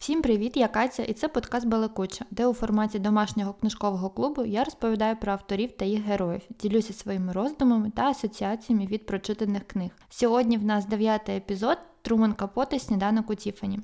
Всім 0.00 0.22
привіт, 0.22 0.56
я 0.56 0.68
Катя, 0.68 1.02
і 1.02 1.12
це 1.12 1.28
подкаст 1.28 1.66
Балакуча, 1.66 2.24
де 2.30 2.46
у 2.46 2.54
форматі 2.54 2.98
домашнього 2.98 3.52
книжкового 3.52 4.10
клубу 4.10 4.44
я 4.44 4.64
розповідаю 4.64 5.16
про 5.16 5.32
авторів 5.32 5.72
та 5.72 5.84
їх 5.84 6.02
героїв, 6.02 6.40
ділюся 6.60 6.92
своїми 6.92 7.32
роздумами 7.32 7.92
та 7.96 8.02
асоціаціями 8.02 8.86
від 8.86 9.06
прочитаних 9.06 9.66
книг. 9.66 9.90
Сьогодні 10.10 10.58
в 10.58 10.64
нас 10.64 10.86
дев'ятий 10.86 11.36
епізод 11.36 11.78
Труман 12.02 12.32
Капоти 12.32 12.78
Сніданок 12.78 13.30
у 13.30 13.34
Тіфані. 13.34 13.80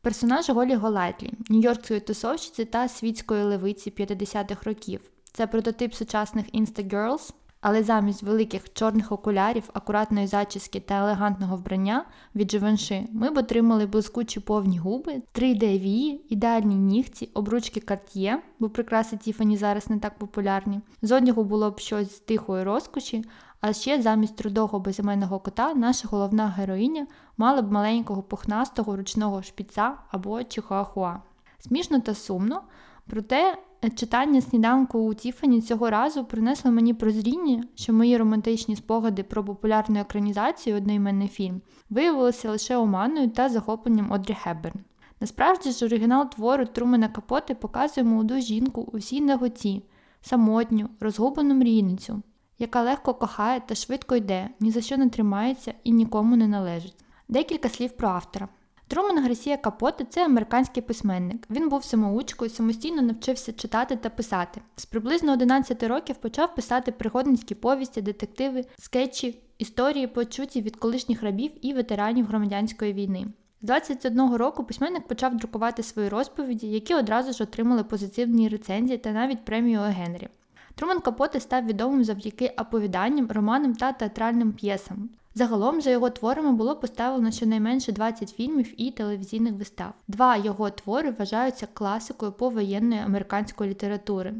Персонаж 0.00 0.50
Голі 0.50 0.74
Голайтлі, 0.74 1.32
нью-йоркської 1.50 2.00
тусовщиці 2.00 2.64
та 2.64 2.88
світської 2.88 3.42
левиці 3.44 3.90
50-х 3.90 4.62
років. 4.66 5.00
Це 5.32 5.46
прототип 5.46 5.94
сучасних 5.94 6.46
Insta-Girls, 6.54 7.32
але 7.68 7.82
замість 7.82 8.22
великих 8.22 8.72
чорних 8.72 9.12
окулярів, 9.12 9.70
акуратної 9.72 10.26
зачіски 10.26 10.80
та 10.80 10.94
елегантного 10.94 11.56
вбрання 11.56 12.04
від 12.34 12.50
Живанши 12.50 13.06
ми 13.12 13.30
б 13.30 13.38
отримали 13.38 13.86
блискучі 13.86 14.40
повні 14.40 14.78
губи, 14.78 15.22
3D 15.34 15.78
вії, 15.78 16.26
ідеальні 16.28 16.74
нігті, 16.74 17.30
обручки 17.34 17.80
Cartier, 17.80 18.36
бо 18.58 18.68
прикраси 18.68 19.16
Тіфані 19.16 19.56
зараз 19.56 19.90
не 19.90 19.98
так 19.98 20.18
популярні. 20.18 20.80
З 21.02 21.12
одягу 21.12 21.44
було 21.44 21.70
б 21.70 21.78
щось 21.78 22.16
з 22.16 22.20
тихої 22.20 22.64
розкоші, 22.64 23.24
а 23.60 23.72
ще 23.72 24.02
замість 24.02 24.40
рудого 24.40 24.80
безіменного 24.80 25.38
кота 25.38 25.74
наша 25.74 26.08
головна 26.08 26.48
героїня 26.48 27.06
мала 27.36 27.62
б 27.62 27.72
маленького 27.72 28.22
пухнастого 28.22 28.96
ручного 28.96 29.42
шпіца 29.42 29.94
або 30.10 30.44
чихуахуа. 30.44 31.16
Смішно 31.58 32.00
та 32.00 32.14
сумно, 32.14 32.62
проте 33.06 33.58
читання 33.90 34.40
сніданку 34.40 34.98
у 34.98 35.14
Тіфані 35.14 35.62
цього 35.62 35.90
разу 35.90 36.24
принесло 36.24 36.70
мені 36.70 36.94
прозріння, 36.94 37.64
що 37.74 37.92
мої 37.92 38.16
романтичні 38.16 38.76
спогади 38.76 39.22
про 39.22 39.44
популярну 39.44 40.00
екранізацію 40.00 40.76
одноіменний 40.76 41.28
фільм 41.28 41.60
виявилися 41.90 42.50
лише 42.50 42.76
оманою 42.76 43.30
та 43.30 43.48
захопленням 43.48 44.12
Одрі 44.12 44.34
Хеберн. 44.34 44.80
Насправді 45.20 45.70
ж 45.70 45.86
оригінал 45.86 46.30
твору 46.30 46.66
Трумена 46.66 47.08
Капоти 47.08 47.54
показує 47.54 48.06
молоду 48.06 48.40
жінку 48.40 48.88
у 48.92 48.96
всій 48.96 49.20
наготі, 49.20 49.82
самотню, 50.20 50.88
розгублену 51.00 51.54
мрійницю, 51.54 52.22
яка 52.58 52.82
легко 52.82 53.14
кохає 53.14 53.60
та 53.66 53.74
швидко 53.74 54.16
йде, 54.16 54.48
ні 54.60 54.70
за 54.70 54.80
що 54.80 54.96
не 54.96 55.08
тримається 55.08 55.74
і 55.84 55.92
нікому 55.92 56.36
не 56.36 56.48
належить. 56.48 57.04
Декілька 57.28 57.68
слів 57.68 57.90
про 57.90 58.08
автора. 58.08 58.48
Труман 58.88 59.22
Гарсія 59.22 59.56
Капоте 59.56 60.04
це 60.04 60.24
американський 60.24 60.82
письменник. 60.82 61.46
Він 61.50 61.68
був 61.68 61.84
самоучкою, 61.84 62.50
самостійно 62.50 63.02
навчився 63.02 63.52
читати 63.52 63.96
та 63.96 64.10
писати. 64.10 64.60
З 64.76 64.86
приблизно 64.86 65.32
11 65.32 65.82
років 65.82 66.16
почав 66.16 66.54
писати 66.54 66.92
пригодницькі 66.92 67.54
повісті, 67.54 68.02
детективи, 68.02 68.64
скетчі, 68.78 69.38
історії, 69.58 70.06
почуті 70.06 70.62
від 70.62 70.76
колишніх 70.76 71.22
рабів 71.22 71.50
і 71.62 71.72
ветеранів 71.72 72.26
громадянської 72.26 72.92
війни. 72.92 73.26
З 73.62 73.66
21 73.66 74.34
року 74.34 74.64
письменник 74.64 75.06
почав 75.06 75.36
друкувати 75.36 75.82
свої 75.82 76.08
розповіді, 76.08 76.66
які 76.66 76.94
одразу 76.94 77.32
ж 77.32 77.42
отримали 77.44 77.84
позитивні 77.84 78.48
рецензії 78.48 78.98
та 78.98 79.12
навіть 79.12 79.44
премію 79.44 79.80
Генрі. 79.80 80.28
Труман 80.74 81.00
Капоте 81.00 81.40
став 81.40 81.66
відомим 81.66 82.04
завдяки 82.04 82.54
оповіданням, 82.58 83.30
романам 83.30 83.74
та 83.74 83.92
театральним 83.92 84.52
п'єсам. 84.52 85.08
Загалом 85.38 85.80
за 85.80 85.90
його 85.90 86.10
творами 86.10 86.52
було 86.52 86.76
поставлено 86.76 87.30
щонайменше 87.30 87.92
20 87.92 88.30
фільмів 88.30 88.80
і 88.80 88.90
телевізійних 88.90 89.54
вистав. 89.54 89.92
Два 90.08 90.36
його 90.36 90.70
твори 90.70 91.10
вважаються 91.10 91.68
класикою 91.74 92.32
повоєнної 92.32 93.00
американської 93.00 93.70
літератури. 93.70 94.34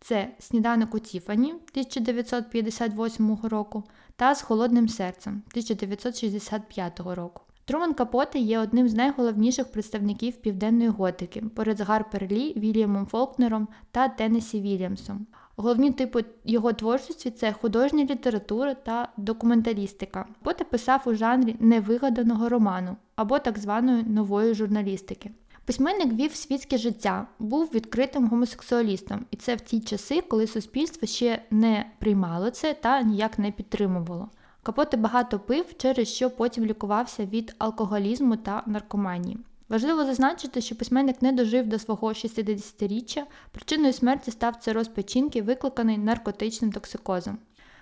Це 0.00 0.28
Сніданок 0.38 0.94
у 0.94 0.98
Тіфані 0.98 1.52
1958 1.52 3.38
року 3.42 3.84
та 4.16 4.34
З 4.34 4.42
холодним 4.42 4.88
серцем 4.88 5.32
1965 5.32 7.00
року. 7.00 7.42
Труман 7.64 7.94
Капоте 7.94 8.38
є 8.38 8.58
одним 8.58 8.88
з 8.88 8.94
найголовніших 8.94 9.72
представників 9.72 10.36
південної 10.36 10.88
готики 10.88 11.40
поряд 11.40 11.78
з 11.78 11.80
Гарпер 11.80 12.26
Лі, 12.30 12.52
Вільямом 12.56 13.06
Фолкнером 13.06 13.68
та 13.90 14.08
Теннесі 14.08 14.60
Вільямсом. 14.60 15.26
Головні 15.60 15.90
типи 15.90 16.24
його 16.44 16.72
творчості 16.72 17.30
це 17.30 17.52
художня 17.52 18.04
література 18.04 18.74
та 18.74 19.08
документалістика. 19.16 20.26
Поте 20.42 20.64
писав 20.64 21.02
у 21.06 21.14
жанрі 21.14 21.56
невигаданого 21.60 22.48
роману 22.48 22.96
або 23.16 23.38
так 23.38 23.58
званої 23.58 24.02
нової 24.02 24.54
журналістики. 24.54 25.30
Письменник 25.64 26.12
вів 26.12 26.34
світське 26.34 26.78
життя, 26.78 27.26
був 27.38 27.70
відкритим 27.74 28.28
гомосексуалістом, 28.28 29.26
і 29.30 29.36
це 29.36 29.54
в 29.54 29.60
ті 29.60 29.80
часи, 29.80 30.20
коли 30.20 30.46
суспільство 30.46 31.08
ще 31.08 31.42
не 31.50 31.90
приймало 31.98 32.50
це 32.50 32.74
та 32.74 33.02
ніяк 33.02 33.38
не 33.38 33.50
підтримувало. 33.50 34.28
Капоте 34.62 34.96
багато 34.96 35.38
пив, 35.38 35.64
через 35.76 36.08
що 36.08 36.30
потім 36.30 36.64
лікувався 36.64 37.24
від 37.24 37.54
алкоголізму 37.58 38.36
та 38.36 38.62
наркоманії. 38.66 39.38
Важливо 39.70 40.04
зазначити, 40.04 40.60
що 40.60 40.74
письменник 40.74 41.22
не 41.22 41.32
дожив 41.32 41.66
до 41.66 41.78
свого 41.78 42.08
60-річчя, 42.08 43.22
причиною 43.52 43.92
смерті 43.92 44.30
став 44.30 44.56
цироз 44.56 44.88
печінки, 44.88 45.42
викликаний 45.42 45.98
наркотичним 45.98 46.72
токсикозом. 46.72 47.38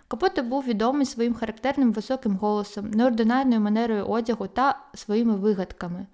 Капоте 0.08 0.42
був 0.42 0.64
відомий 0.64 1.06
своїм 1.06 1.34
характерним 1.34 1.92
високим 1.92 2.36
голосом, 2.36 2.90
неординарною 2.90 3.60
манерою 3.60 4.06
одягу 4.06 4.46
та 4.46 4.78
своїми 4.94 5.36
вигадками. 5.36 6.06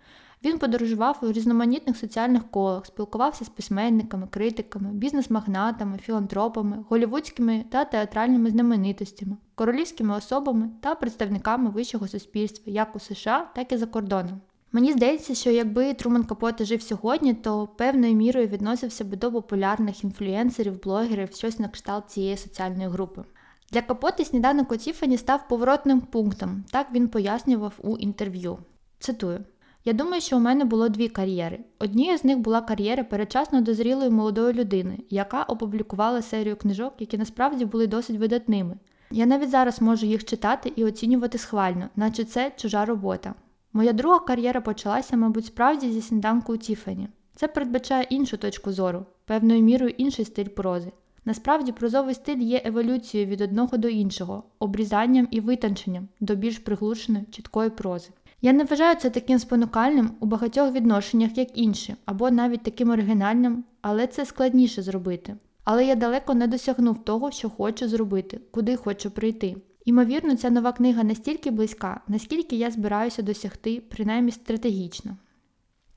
Він 0.45 0.59
подорожував 0.59 1.19
у 1.23 1.33
різноманітних 1.33 1.97
соціальних 1.97 2.51
колах, 2.51 2.87
спілкувався 2.87 3.45
з 3.45 3.49
письменниками, 3.49 4.27
критиками, 4.31 4.91
бізнес-магнатами, 4.93 5.99
філантропами, 5.99 6.85
голівудськими 6.89 7.65
та 7.71 7.85
театральними 7.85 8.51
знаменитостями, 8.51 9.37
королівськими 9.55 10.17
особами 10.17 10.71
та 10.81 10.95
представниками 10.95 11.71
вищого 11.71 12.09
суспільства 12.09 12.73
як 12.73 12.97
у 12.97 13.01
США, 13.01 13.51
так 13.55 13.73
і 13.73 13.77
за 13.77 13.87
кордоном. 13.87 14.41
Мені 14.75 14.93
здається, 14.93 15.35
що 15.35 15.51
якби 15.51 15.95
Труман 15.95 16.25
Капоте 16.25 16.65
жив 16.65 16.83
сьогодні, 16.83 17.35
то 17.35 17.67
певною 17.67 18.15
мірою 18.15 18.47
відносився 18.47 19.05
би 19.05 19.17
до 19.17 19.33
популярних 19.33 20.05
інфлюенсерів, 20.05 20.83
блогерів, 20.83 21.33
щось 21.33 21.59
на 21.59 21.69
кшталт 21.69 22.11
цієї 22.11 22.37
соціальної 22.37 22.89
групи. 22.89 23.25
Для 23.73 23.83
Капоти 23.83 24.25
сніданок 24.25 24.73
у 24.73 24.77
Тіфані 24.77 25.17
став 25.17 25.49
поворотним 25.49 26.01
пунктом, 26.01 26.65
так 26.71 26.87
він 26.93 27.09
пояснював 27.09 27.73
у 27.83 27.97
інтерв'ю. 27.97 28.59
Цитую. 28.99 29.45
Я 29.85 29.93
думаю, 29.93 30.21
що 30.21 30.37
у 30.37 30.41
мене 30.41 30.65
було 30.65 30.89
дві 30.89 31.09
кар'єри. 31.09 31.61
Однією 31.79 32.19
з 32.19 32.25
них 32.25 32.39
була 32.39 32.61
кар'єра 32.61 33.05
перечасно 33.05 33.61
дозрілої 33.61 34.11
молодої 34.11 34.53
людини, 34.55 34.99
яка 35.11 35.43
опублікувала 35.43 36.23
серію 36.23 36.57
книжок, 36.57 36.95
які 36.99 37.19
насправді 37.19 37.65
були 37.65 37.87
досить 37.87 38.19
видатними. 38.19 38.77
Я 39.11 39.27
навіть 39.27 39.51
зараз 39.51 39.83
можу 39.83 40.07
їх 40.07 40.25
читати 40.25 40.73
і 40.77 40.85
оцінювати 40.85 41.39
схвально, 41.39 41.89
наче 41.97 42.25
це 42.25 42.53
чужа 42.57 42.85
робота. 42.85 43.35
Моя 43.77 43.93
друга 43.93 44.19
кар'єра 44.19 44.61
почалася, 44.61 45.17
мабуть, 45.17 45.47
справді 45.47 45.91
зі 45.91 46.03
сніданку 46.03 46.55
у 46.55 46.57
Тіфані. 46.57 47.09
Це 47.37 47.49
передбачає 47.49 48.07
іншу 48.11 48.37
точку 48.37 48.73
зору, 48.73 49.07
певною 49.25 49.63
мірою 49.63 49.95
інший 49.99 50.25
стиль 50.25 50.49
прози. 50.49 50.93
Насправді, 51.25 51.73
прозовий 51.73 52.15
стиль 52.15 52.39
є 52.39 52.63
еволюцією 52.65 53.31
від 53.31 53.41
одного 53.41 53.77
до 53.77 53.89
іншого, 53.89 54.43
обрізанням 54.59 55.29
і 55.31 55.41
витонченням 55.41 56.09
до 56.21 56.35
більш 56.35 56.59
приглушеної, 56.59 57.25
чіткої 57.31 57.71
прози. 57.71 58.11
Я 58.43 58.53
не 58.53 58.65
вважаю 58.65 58.97
це 58.97 59.11
таким 59.11 59.39
спонукальним 59.39 60.11
у 60.21 60.27
багатьох 60.27 60.73
відношеннях, 60.73 61.39
як 61.39 61.59
інші, 61.59 61.95
або 62.05 62.31
навіть 62.31 62.63
таким 62.63 62.91
оригінальним, 62.91 63.65
але 63.81 64.07
це 64.07 64.27
складніше 64.27 64.83
зробити. 64.83 65.37
Але 65.65 65.87
я 65.87 65.95
далеко 65.95 66.35
не 66.35 66.47
досягнув 66.47 67.05
того, 67.05 67.31
що 67.31 67.51
хочу 67.51 67.89
зробити, 67.89 68.41
куди 68.51 68.77
хочу 68.77 69.11
прийти. 69.11 69.57
Імовірно, 69.85 70.37
ця 70.37 70.51
нова 70.51 70.73
книга 70.73 71.05
настільки 71.05 71.51
близька, 71.51 72.01
наскільки 72.09 72.57
я 72.57 72.71
збираюся 72.71 73.23
досягти, 73.23 73.83
принаймні 73.91 74.31
стратегічно. 74.31 75.17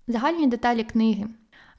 Загальні 0.07 0.47
деталі 0.47 0.83
книги. 0.83 1.27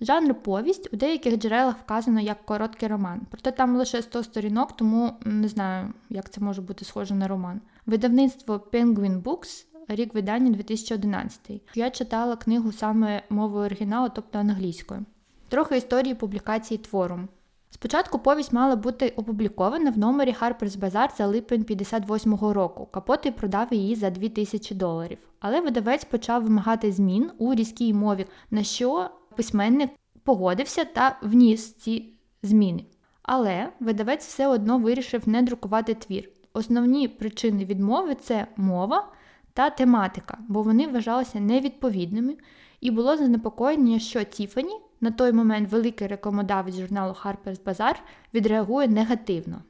Жанр 0.01 0.35
повість 0.35 0.89
у 0.93 0.97
деяких 0.97 1.37
джерелах 1.37 1.79
вказано 1.79 2.21
як 2.21 2.47
короткий 2.47 2.89
роман, 2.89 3.21
проте 3.31 3.53
там 3.53 3.77
лише 3.77 4.03
100 4.03 4.23
сторінок, 4.23 4.77
тому 4.77 5.13
не 5.25 5.49
знаю, 5.49 5.93
як 6.11 6.31
це 6.31 6.41
може 6.41 6.63
бути 6.63 6.85
схоже 6.85 7.15
на 7.15 7.29
роман. 7.29 7.61
Видавництво 7.87 8.61
Penguin 8.73 9.23
Books, 9.23 9.67
рік 9.89 10.15
видання 10.15 10.51
2011. 10.51 11.63
Я 11.75 11.91
читала 11.91 12.37
книгу 12.37 12.73
саме 12.73 13.23
мовою 13.31 13.65
оригіналу, 13.67 14.11
тобто 14.15 14.39
англійською. 14.39 15.05
Трохи 15.49 15.77
історії 15.77 16.15
публікації 16.15 16.79
твору. 16.79 17.21
Спочатку 17.71 18.19
повість 18.19 18.53
мала 18.53 18.77
бути 18.77 19.09
опублікована 19.17 19.91
в 19.91 19.99
номері 19.99 20.35
Harper's 20.41 20.79
Bazaar 20.79 21.17
за 21.19 21.27
липень 21.27 21.63
58-го 21.63 22.53
року. 22.53 22.89
Капоти 22.91 23.33
продав 23.33 23.69
її 23.71 23.95
за 23.95 24.11
2000 24.11 24.75
доларів. 24.75 25.19
Але 25.41 25.61
видавець 25.61 26.05
почав 26.05 26.43
вимагати 26.43 26.93
змін 26.93 27.31
у 27.39 27.55
різкій 27.55 27.95
мові, 27.95 28.27
на 28.51 28.63
що 28.63 29.11
письменник 29.37 29.91
погодився 30.25 30.85
та 30.85 31.19
вніс 31.23 31.73
ці 31.75 32.13
зміни. 32.43 32.85
Але 33.23 33.73
видавець 33.81 34.27
все 34.27 34.47
одно 34.47 34.79
вирішив 34.79 35.29
не 35.29 35.43
друкувати 35.43 35.95
твір. 35.95 36.31
Основні 36.53 37.09
причини 37.09 37.65
відмови 37.65 38.15
це 38.15 38.47
мова 38.57 39.13
та 39.53 39.71
тематика, 39.71 40.39
бо 40.49 40.63
вони 40.63 40.87
вважалися 40.87 41.41
невідповідними, 41.41 42.37
і 42.81 42.91
було 42.91 43.17
занепокоєння, 43.17 43.99
що 43.99 44.25
Тіфані 44.25 44.75
на 45.01 45.11
той 45.11 45.33
момент 45.33 45.71
великий 45.73 46.07
рекламодавець 46.07 46.77
журналу 46.77 47.17
Harper's 47.25 47.63
Bazaar 47.65 47.95
відреагує 48.35 48.89
негативно. 48.89 49.63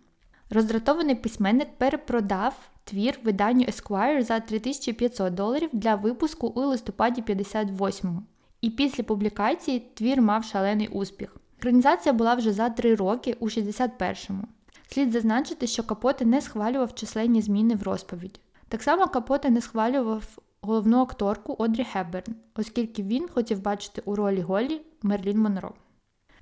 Роздратований 0.50 1.14
письменник 1.14 1.68
перепродав 1.78 2.54
твір 2.84 3.18
виданню 3.24 3.64
Esquire 3.64 4.22
за 4.22 4.40
3500 4.40 5.34
доларів 5.34 5.70
для 5.72 5.94
випуску 5.94 6.46
у 6.46 6.60
листопаді 6.60 7.22
58-му. 7.22 8.22
і 8.60 8.70
після 8.70 9.04
публікації 9.04 9.80
твір 9.94 10.22
мав 10.22 10.44
шалений 10.44 10.88
успіх. 10.88 11.36
Екранізація 11.58 12.12
була 12.12 12.34
вже 12.34 12.52
за 12.52 12.70
три 12.70 12.94
роки 12.94 13.36
у 13.40 13.48
61-му. 13.48 14.44
Слід 14.88 15.12
зазначити, 15.12 15.66
що 15.66 15.82
Капоте 15.82 16.24
не 16.24 16.40
схвалював 16.40 16.94
численні 16.94 17.42
зміни 17.42 17.74
в 17.74 17.82
розповіді. 17.82 18.40
Так 18.68 18.82
само 18.82 19.06
Капоте 19.06 19.50
не 19.50 19.60
схвалював 19.60 20.38
головну 20.68 21.00
акторку 21.00 21.56
Одрі 21.58 21.84
Хепберн, 21.84 22.34
оскільки 22.54 23.02
він 23.02 23.28
хотів 23.28 23.62
бачити 23.62 24.02
у 24.04 24.14
ролі 24.14 24.40
Голлі 24.40 24.80
Мерилін 25.02 25.38
Монро. 25.38 25.72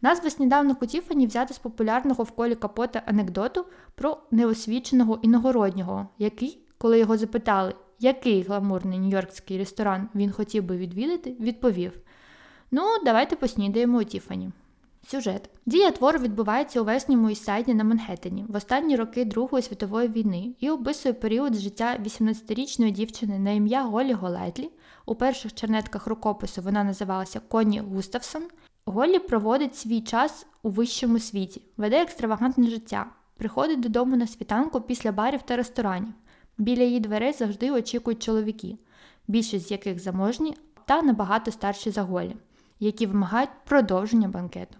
Назва 0.02 0.30
сніданку 0.30 0.86
Тіфані 0.86 1.26
взята 1.26 1.54
з 1.54 1.58
популярного 1.58 2.24
в 2.24 2.30
колі 2.30 2.54
Капоте 2.54 3.02
анекдоту 3.06 3.64
про 3.94 4.18
неосвіченого 4.30 5.18
іногороднього, 5.22 6.08
який, 6.18 6.58
коли 6.78 6.98
його 6.98 7.16
запитали, 7.16 7.74
який 7.98 8.42
гламурний 8.42 8.98
нью-йоркський 8.98 9.58
ресторан 9.58 10.08
він 10.14 10.32
хотів 10.32 10.64
би 10.64 10.76
відвідати, 10.76 11.36
відповів: 11.40 11.92
Ну, 12.70 12.82
давайте 13.04 13.36
поснідаємо 13.36 13.98
у 13.98 14.04
Тіфані. 14.04 14.50
Сюжет. 15.08 15.50
Дія 15.66 15.90
твору 15.90 16.18
відбувається 16.18 16.80
у 16.80 16.84
верхньому 16.84 17.30
Іст-Сайді 17.30 17.74
на 17.74 17.84
Манхеттені 17.84 18.44
в 18.48 18.56
останні 18.56 18.96
роки 18.96 19.24
Другої 19.24 19.62
світової 19.62 20.08
війни 20.08 20.54
і 20.60 20.70
описує 20.70 21.12
період 21.12 21.54
життя 21.54 21.98
18-річної 22.04 22.90
дівчини 22.90 23.38
на 23.38 23.50
ім'я 23.50 23.82
Голі 23.82 24.12
Голайтлі. 24.12 24.70
У 25.06 25.14
перших 25.14 25.54
чернетках 25.54 26.06
рукопису 26.06 26.62
вона 26.62 26.84
називалася 26.84 27.40
Коні 27.40 27.80
Густавсон. 27.80 28.42
Голлі 28.86 29.18
проводить 29.18 29.76
свій 29.76 30.00
час 30.00 30.46
у 30.62 30.70
вищому 30.70 31.18
світі, 31.18 31.62
веде 31.76 32.02
екстравагантне 32.02 32.70
життя, 32.70 33.06
приходить 33.36 33.80
додому 33.80 34.16
на 34.16 34.26
світанку 34.26 34.80
після 34.80 35.12
барів 35.12 35.42
та 35.42 35.56
ресторанів. 35.56 36.14
Біля 36.58 36.82
її 36.82 37.00
дверей 37.00 37.32
завжди 37.32 37.70
очікують 37.70 38.22
чоловіки, 38.22 38.76
більшість 39.28 39.68
з 39.68 39.70
яких 39.70 39.98
заможні 39.98 40.56
та 40.84 41.02
набагато 41.02 41.50
старші 41.50 41.90
за 41.90 42.02
Голлі, 42.02 42.36
які 42.80 43.06
вимагають 43.06 43.50
продовження 43.64 44.28
банкету. 44.28 44.76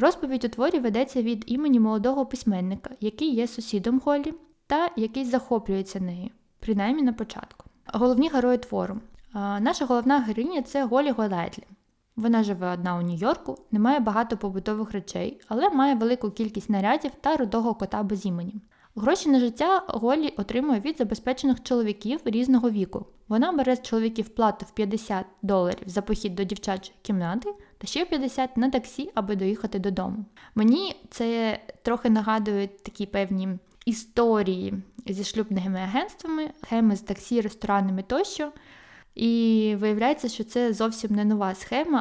Розповідь 0.00 0.44
у 0.44 0.48
творі 0.48 0.78
ведеться 0.78 1.22
від 1.22 1.44
імені 1.46 1.80
молодого 1.80 2.26
письменника, 2.26 2.90
який 3.00 3.34
є 3.34 3.46
сусідом 3.46 4.00
Голлі 4.04 4.34
та 4.66 4.90
який 4.96 5.24
захоплюється 5.24 6.00
нею, 6.00 6.30
принаймні 6.60 7.02
на 7.02 7.12
початку. 7.12 7.64
Головні 7.86 8.28
герої 8.28 8.58
твору. 8.58 9.00
Наша 9.60 9.84
головна 9.84 10.20
героїня 10.20 10.62
це 10.62 10.84
Голі 10.84 11.10
Голайтлі. 11.10 11.62
Вона 12.16 12.44
живе 12.44 12.72
одна 12.72 12.96
у 12.96 13.02
Нью-Йорку, 13.02 13.58
не 13.70 13.78
має 13.78 14.00
багато 14.00 14.36
побутових 14.36 14.92
речей, 14.92 15.40
але 15.48 15.70
має 15.70 15.94
велику 15.94 16.30
кількість 16.30 16.70
нарядів 16.70 17.10
та 17.20 17.36
рудого 17.36 17.74
кота 17.74 18.02
без 18.02 18.26
імені. 18.26 18.54
Гроші 18.94 19.28
на 19.28 19.40
життя 19.40 19.82
Голі 19.88 20.34
отримує 20.36 20.80
від 20.80 20.98
забезпечених 20.98 21.62
чоловіків 21.62 22.20
різного 22.24 22.70
віку. 22.70 23.06
Вона 23.28 23.52
бере 23.52 23.76
з 23.76 23.82
чоловіків 23.82 24.28
плату 24.28 24.66
в 24.68 24.70
50 24.70 25.26
доларів 25.42 25.82
за 25.86 26.02
похід 26.02 26.34
до 26.34 26.44
дівчачої 26.44 26.94
кімнати 27.02 27.54
та 27.80 27.86
ще 27.86 28.04
50 28.04 28.56
на 28.56 28.70
таксі, 28.70 29.10
аби 29.14 29.36
доїхати 29.36 29.78
додому. 29.78 30.24
Мені 30.54 30.96
це 31.10 31.58
трохи 31.82 32.10
нагадує 32.10 32.66
такі 32.66 33.06
певні 33.06 33.48
історії 33.86 34.74
зі 35.06 35.24
шлюбними 35.24 35.78
агентствами, 35.78 36.50
схеми 36.62 36.96
з 36.96 37.00
таксі, 37.00 37.40
ресторанами 37.40 38.02
тощо. 38.02 38.52
І 39.14 39.76
виявляється, 39.78 40.28
що 40.28 40.44
це 40.44 40.72
зовсім 40.72 41.14
не 41.14 41.24
нова 41.24 41.54
схема, 41.54 41.98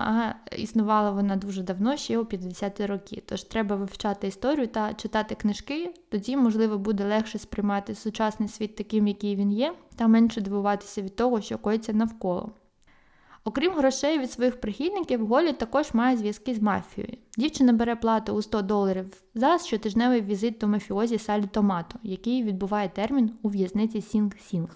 а 0.51 0.55
існувала 0.55 1.11
вона 1.11 1.35
дуже 1.35 1.63
давно, 1.63 1.97
ще 1.97 2.17
у 2.17 2.23
50-ті 2.23 2.85
роки. 2.85 3.23
Тож 3.25 3.43
треба 3.43 3.75
вивчати 3.75 4.27
історію 4.27 4.67
та 4.67 4.93
читати 4.93 5.35
книжки, 5.35 5.93
тоді, 6.09 6.37
можливо, 6.37 6.77
буде 6.77 7.05
легше 7.05 7.39
сприймати 7.39 7.95
сучасний 7.95 8.49
світ 8.49 8.75
таким, 8.75 9.07
який 9.07 9.35
він 9.35 9.51
є, 9.51 9.73
та 9.95 10.07
менше 10.07 10.41
дивуватися 10.41 11.01
від 11.01 11.15
того, 11.15 11.41
що 11.41 11.57
коїться 11.57 11.93
навколо. 11.93 12.51
Окрім 13.49 13.73
грошей 13.73 14.19
від 14.19 14.31
своїх 14.31 14.61
прихильників, 14.61 15.27
Голі 15.27 15.53
також 15.53 15.93
має 15.93 16.17
зв'язки 16.17 16.55
з 16.55 16.61
мафією. 16.61 17.17
Дівчина 17.37 17.73
бере 17.73 17.95
плату 17.95 18.33
у 18.33 18.41
100 18.41 18.61
доларів 18.61 19.05
за 19.35 19.57
щотижневий 19.57 20.21
візит 20.21 20.57
до 20.57 20.67
мафіозі 20.67 21.17
Салі 21.17 21.47
Томато, 21.51 21.99
який 22.03 22.43
відбуває 22.43 22.89
термін 22.89 23.31
у 23.41 23.49
в'язниці 23.49 23.99
Сінг-Сінг. 23.99 24.69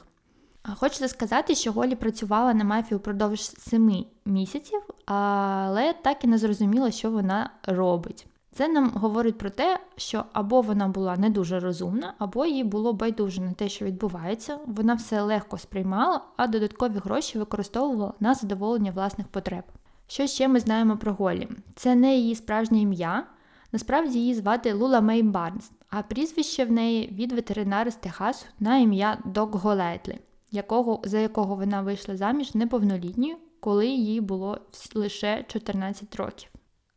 Хочеться 0.76 1.08
сказати, 1.08 1.56
що 1.56 1.72
Голі 1.72 1.96
працювала 1.96 2.54
на 2.54 2.64
мафію 2.64 2.98
впродовж 2.98 3.42
семи 3.42 4.06
місяців, 4.26 4.82
але 5.06 5.94
так 5.94 6.24
і 6.24 6.28
не 6.28 6.38
зрозуміла, 6.38 6.92
що 6.92 7.12
вона 7.12 7.50
робить. 7.64 8.28
Це 8.54 8.68
нам 8.68 8.90
говорить 8.90 9.38
про 9.38 9.50
те, 9.50 9.80
що 9.96 10.26
або 10.34 10.62
вона 10.62 10.88
була 10.88 11.18
не 11.18 11.30
дуже 11.30 11.60
розумна, 11.60 12.14
або 12.18 12.46
їй 12.46 12.64
було 12.64 12.94
байдуже 12.94 13.42
на 13.42 13.52
те, 13.54 13.70
що 13.70 13.86
відбувається. 13.86 14.60
Вона 14.66 14.94
все 14.94 15.22
легко 15.22 15.58
сприймала, 15.58 16.22
а 16.38 16.48
додаткові 16.48 16.98
гроші 17.04 17.40
використовувала 17.40 18.14
на 18.20 18.34
задоволення 18.34 18.92
власних 18.92 19.28
потреб. 19.28 19.64
Що 20.08 20.28
ще 20.28 20.48
ми 20.48 20.60
знаємо 20.60 20.98
про 20.98 21.14
Голі? 21.14 21.48
Це 21.76 21.96
не 21.96 22.16
її 22.16 22.36
справжнє 22.36 22.80
ім'я. 22.80 23.26
Насправді 23.72 24.20
її 24.20 24.34
звати 24.34 24.74
Лула 24.74 25.02
Мей 25.02 25.24
Барнс, 25.24 25.72
а 25.90 26.02
прізвище 26.02 26.66
в 26.66 26.72
неї 26.72 27.08
від 27.08 27.32
ветеринари 27.32 27.92
з 27.92 27.96
Техасу 27.96 28.46
на 28.60 28.78
ім'я 28.78 29.18
Док 29.26 29.56
Голетлі 29.56 30.20
якого, 30.54 31.02
за 31.04 31.20
якого 31.20 31.56
вона 31.56 31.82
вийшла 31.82 32.18
заміж 32.18 32.56
неповнолітньою, 32.56 33.36
коли 33.60 33.88
їй 33.88 34.22
було 34.22 34.58
лише 34.96 35.46
14 35.48 36.16
років. 36.16 36.50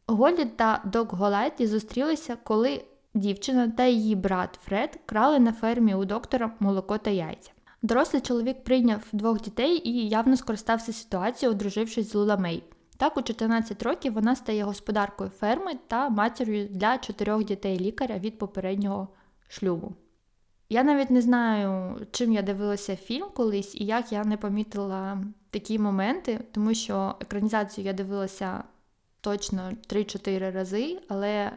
Голі 0.08 0.44
та 0.44 0.82
Док 0.84 1.12
Голайті 1.12 1.66
зустрілися, 1.66 2.36
коли 2.44 2.84
дівчина 3.14 3.68
та 3.68 3.86
її 3.86 4.14
брат 4.14 4.58
Фред 4.64 5.00
крали 5.06 5.38
на 5.38 5.52
фермі 5.52 5.94
у 5.94 6.04
доктора 6.04 6.50
молоко 6.60 6.98
та 6.98 7.10
яйця. 7.10 7.50
Дорослий 7.82 8.22
чоловік 8.22 8.64
прийняв 8.64 9.02
двох 9.12 9.40
дітей 9.40 9.88
і 9.88 10.08
явно 10.08 10.36
скористався 10.36 10.92
ситуацією, 10.92 11.56
одружившись 11.56 12.12
з 12.12 12.14
Лула 12.14 12.36
Мей. 12.36 12.62
Так, 12.96 13.16
у 13.16 13.22
14 13.22 13.82
років 13.82 14.12
вона 14.12 14.36
стає 14.36 14.64
господаркою 14.64 15.30
ферми 15.30 15.72
та 15.86 16.08
матір'ю 16.08 16.68
для 16.68 16.98
чотирьох 16.98 17.44
дітей 17.44 17.80
лікаря 17.80 18.18
від 18.18 18.38
попереднього 18.38 19.08
шлюбу. 19.48 19.92
Я 20.68 20.82
навіть 20.82 21.10
не 21.10 21.20
знаю, 21.20 21.96
чим 22.10 22.32
я 22.32 22.42
дивилася 22.42 22.96
фільм 22.96 23.26
колись 23.34 23.74
і 23.74 23.84
як 23.84 24.12
я 24.12 24.24
не 24.24 24.36
помітила 24.36 25.18
такі 25.50 25.78
моменти, 25.78 26.40
тому 26.52 26.74
що 26.74 27.14
екранізацію 27.20 27.84
я 27.84 27.92
дивилася 27.92 28.64
точно 29.26 29.72
3-4 29.88 30.52
рази, 30.52 30.98
але 31.08 31.52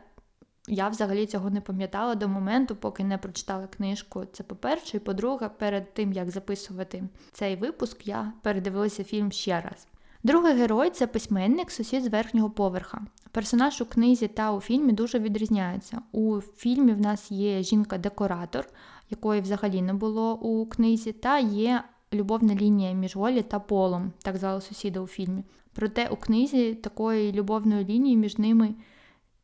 я 0.68 0.89
взагалі 0.89 1.25
цього 1.25 1.50
не 1.50 1.62
пам'ятала 1.62 2.16
до 2.16 2.27
моменту, 2.27 2.75
поки 2.75 3.04
не 3.04 3.18
прочитала 3.18 3.68
книжку. 3.68 4.25
Це 4.33 4.44
по-перше, 4.44 4.98
і 4.98 5.00
по-друге, 5.00 5.50
перед 5.50 5.94
тим 5.94 6.13
як 6.13 6.31
записувати 6.31 7.04
цей 7.31 7.56
випуск, 7.56 8.07
я 8.07 8.33
передивилася 8.42 9.04
фільм 9.04 9.31
ще 9.31 9.62
раз. 9.62 9.88
Другий 10.24 10.54
герой 10.54 10.89
це 10.89 11.07
письменник, 11.07 11.71
сусід 11.71 12.04
з 12.04 12.07
верхнього 12.07 12.50
поверха. 12.50 13.01
Персонаж 13.31 13.81
у 13.81 13.86
книзі 13.86 14.28
та 14.28 14.52
у 14.52 14.61
фільмі 14.61 14.92
дуже 14.92 15.19
відрізняється. 15.19 16.02
У 16.11 16.42
фільмі 16.42 16.94
в 16.94 17.02
нас 17.02 17.31
є 17.31 17.64
жінка-декоратор, 17.64 18.66
якої 19.09 19.42
взагалі 19.42 19.81
не 19.81 19.94
було 19.94 20.35
у 20.35 20.66
книзі, 20.66 21.11
та 21.11 21.40
є 21.40 21.83
любовна 22.14 22.56
лінія 22.56 22.92
між 22.92 23.16
Голі 23.16 23.42
та 23.42 23.59
Полом, 23.59 24.11
так 24.23 24.38
звали 24.38 24.61
сусіда 24.61 24.99
у 24.99 25.07
фільмі. 25.07 25.44
Проте 25.73 26.07
у 26.07 26.16
книзі 26.16 26.76
такої 26.76 27.31
любовної 27.31 27.85
лінії 27.85 28.18
між 28.18 28.38
ними 28.38 28.76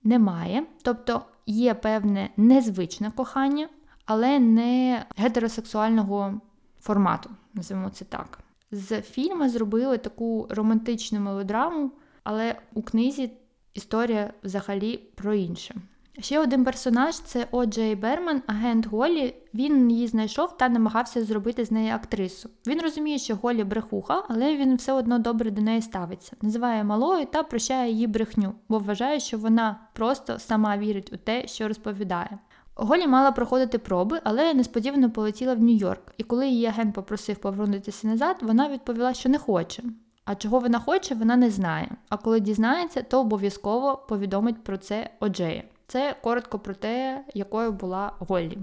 немає. 0.03 0.65
Тобто 0.81 1.21
є 1.45 1.73
певне 1.73 2.29
незвичне 2.37 3.11
кохання, 3.11 3.69
але 4.05 4.39
не 4.39 5.05
гетеросексуального 5.17 6.41
формату, 6.79 7.29
називаємо 7.53 7.89
це 7.89 8.05
так. 8.05 8.39
З 8.71 9.01
фільму 9.01 9.49
зробили 9.49 9.97
таку 9.97 10.47
романтичну 10.49 11.19
мелодраму, 11.19 11.91
але 12.23 12.55
у 12.73 12.81
книзі 12.81 13.31
історія 13.73 14.33
взагалі 14.43 14.97
про 15.15 15.33
інше. 15.33 15.75
Ще 16.19 16.39
один 16.39 16.63
персонаж 16.65 17.15
це 17.15 17.47
О'Джей 17.51 17.95
Берман, 17.95 18.41
агент 18.47 18.87
Голі. 18.87 19.35
Він 19.53 19.91
її 19.91 20.07
знайшов 20.07 20.57
та 20.57 20.69
намагався 20.69 21.23
зробити 21.23 21.65
з 21.65 21.71
неї 21.71 21.91
актрису. 21.91 22.49
Він 22.67 22.81
розуміє, 22.81 23.17
що 23.17 23.35
Голі 23.35 23.63
брехуха, 23.63 24.23
але 24.29 24.57
він 24.57 24.75
все 24.75 24.93
одно 24.93 25.19
добре 25.19 25.51
до 25.51 25.61
неї 25.61 25.81
ставиться, 25.81 26.35
називає 26.41 26.83
малою 26.83 27.25
та 27.25 27.43
прощає 27.43 27.91
її 27.91 28.07
брехню, 28.07 28.53
бо 28.69 28.79
вважає, 28.79 29.19
що 29.19 29.37
вона 29.37 29.79
просто 29.93 30.39
сама 30.39 30.77
вірить 30.77 31.13
у 31.13 31.17
те, 31.17 31.47
що 31.47 31.67
розповідає. 31.67 32.37
Голі 32.75 33.07
мала 33.07 33.31
проходити 33.31 33.77
проби, 33.77 34.21
але 34.23 34.53
несподівано 34.53 35.11
полетіла 35.11 35.53
в 35.53 35.59
Нью-Йорк, 35.59 36.13
і 36.17 36.23
коли 36.23 36.47
її 36.47 36.65
агент 36.65 36.95
попросив 36.95 37.35
повернутися 37.35 38.07
назад, 38.07 38.35
вона 38.41 38.69
відповіла, 38.69 39.13
що 39.13 39.29
не 39.29 39.37
хоче. 39.37 39.83
А 40.25 40.35
чого 40.35 40.59
вона 40.59 40.79
хоче, 40.79 41.15
вона 41.15 41.35
не 41.35 41.49
знає. 41.49 41.91
А 42.09 42.17
коли 42.17 42.39
дізнається, 42.39 43.01
то 43.01 43.21
обов'язково 43.21 44.05
повідомить 44.07 44.63
про 44.63 44.77
це 44.77 45.09
Оджея. 45.19 45.63
Це 45.87 46.15
коротко 46.21 46.59
про 46.59 46.73
те, 46.73 47.25
якою 47.33 47.71
була 47.71 48.11
Голлі. 48.19 48.57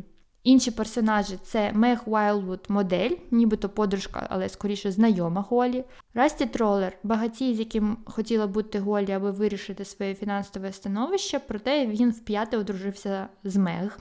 Інші 0.45 0.71
персонажі 0.71 1.39
це 1.43 1.73
Мег 1.73 2.03
Уайлвуд 2.07 2.61
модель, 2.69 3.11
нібито 3.31 3.69
подружка, 3.69 4.27
але 4.31 4.49
скоріше 4.49 4.93
знайома 4.93 5.47
Голі. 5.51 5.85
Расті 6.15 6.47
Тролер, 6.47 6.99
багатій, 7.03 7.55
з 7.55 7.59
яким 7.59 7.97
хотіла 8.05 8.47
бути 8.47 8.79
Голі, 8.79 9.13
аби 9.13 9.31
вирішити 9.31 9.85
своє 9.85 10.15
фінансове 10.15 10.73
становище, 10.73 11.39
проте 11.39 11.87
він 11.87 12.11
вп'яте 12.11 12.59
одружився 12.59 13.29
з 13.45 13.57
Мег. 13.57 13.99